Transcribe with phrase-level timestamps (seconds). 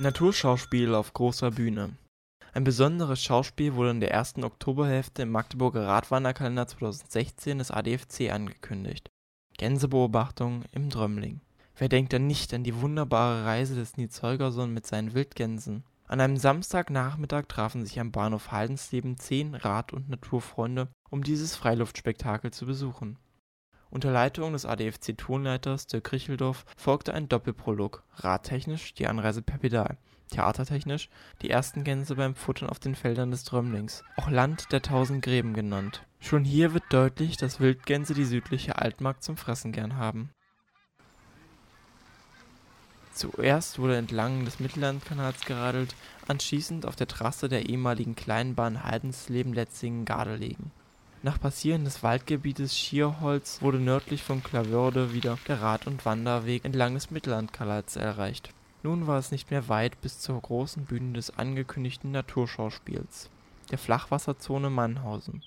[0.00, 1.94] Naturschauspiel auf großer Bühne.
[2.54, 9.10] Ein besonderes Schauspiel wurde in der ersten Oktoberhälfte im Magdeburger Radwanderkalender 2016 des ADFC angekündigt:
[9.58, 11.42] Gänsebeobachtung im Drömling.
[11.76, 15.84] Wer denkt denn nicht an die wunderbare Reise des Niels Holgersson mit seinen Wildgänsen?
[16.06, 22.50] An einem Samstagnachmittag trafen sich am Bahnhof Haldensleben zehn Rad und Naturfreunde, um dieses Freiluftspektakel
[22.52, 23.18] zu besuchen.
[23.92, 29.96] Unter Leitung des ADFC-Tonleiters Dirk Kricheldorf folgte ein Doppelprolog, radtechnisch die Anreise per Pedal,
[30.30, 31.08] theatertechnisch
[31.42, 35.54] die ersten Gänse beim Futtern auf den Feldern des Drömlings, auch Land der tausend Gräben
[35.54, 36.06] genannt.
[36.20, 40.30] Schon hier wird deutlich, dass Wildgänse die südliche Altmark zum Fressen gern haben.
[43.12, 45.96] Zuerst wurde entlang des Mittellandkanals geradelt,
[46.28, 50.70] anschließend auf der Trasse der ehemaligen Kleinbahn Haldensleben-Letzingen-Gardelegen
[51.22, 56.94] nach Passieren des Waldgebietes Schierholz wurde nördlich von Clavourde wieder der Rad und Wanderweg entlang
[56.94, 58.50] des Mittellandkanals erreicht.
[58.82, 63.28] Nun war es nicht mehr weit bis zur großen Bühne des angekündigten Naturschauspiels,
[63.70, 65.42] der Flachwasserzone Mannhausen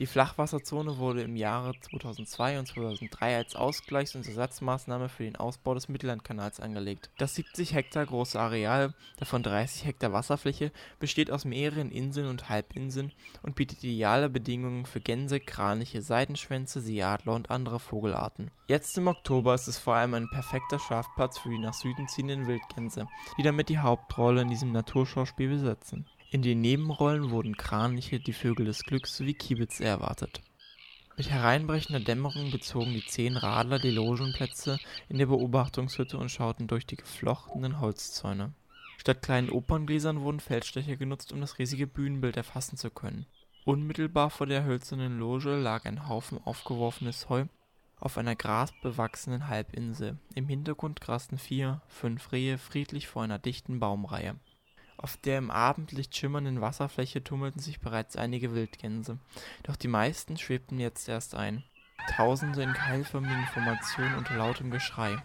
[0.00, 5.74] die Flachwasserzone wurde im Jahre 2002 und 2003 als Ausgleichs und Ersatzmaßnahme für den Ausbau
[5.74, 7.10] des Mittellandkanals angelegt.
[7.16, 13.12] Das 70 Hektar große Areal, davon 30 Hektar Wasserfläche, besteht aus mehreren Inseln und Halbinseln
[13.42, 18.50] und bietet ideale Bedingungen für Gänse, Kraniche, Seidenschwänze, Seeadler und andere Vogelarten.
[18.66, 22.48] Jetzt im Oktober ist es vor allem ein perfekter Schlafplatz für die nach Süden ziehenden
[22.48, 23.06] Wildgänse,
[23.38, 28.66] die damit die Hauptrolle in diesem Naturschauspiel besetzen in den Nebenrollen wurden Kraniche, die Vögel
[28.66, 30.42] des Glücks sowie Kiebitze erwartet.
[31.16, 36.86] Mit hereinbrechender Dämmerung bezogen die zehn Radler die Logenplätze in der Beobachtungshütte und schauten durch
[36.86, 38.52] die geflochtenen Holzzäune.
[38.96, 43.26] Statt kleinen Operngläsern wurden Feldstecher genutzt, um das riesige Bühnenbild erfassen zu können.
[43.64, 47.44] Unmittelbar vor der hölzernen Loge lag ein Haufen aufgeworfenes Heu
[48.00, 50.18] auf einer grasbewachsenen Halbinsel.
[50.34, 54.34] Im Hintergrund grasten vier, fünf Rehe friedlich vor einer dichten Baumreihe
[54.96, 59.18] auf der im Abendlicht schimmernden Wasserfläche tummelten sich bereits einige Wildgänse,
[59.62, 61.64] doch die meisten schwebten jetzt erst ein.
[62.16, 65.16] Tausende in keilförmigen Formationen unter lautem Geschrei.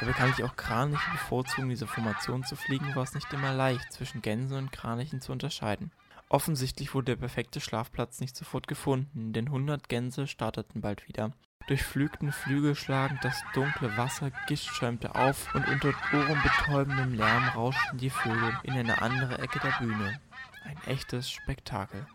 [0.00, 3.92] Dabei kann ich auch Kraniche bevorzugen, diese Formation zu fliegen, war es nicht immer leicht,
[3.92, 5.92] zwischen Gänsen und Kranichen zu unterscheiden.
[6.28, 11.32] Offensichtlich wurde der perfekte Schlafplatz nicht sofort gefunden, denn hundert Gänse starteten bald wieder
[11.66, 18.10] durchflügten Flügel schlagend das dunkle Wasser, Gischt schäumte auf, und unter ohrenbetäubendem Lärm rauschten die
[18.10, 20.20] Vögel in eine andere Ecke der Bühne.
[20.64, 22.06] Ein echtes Spektakel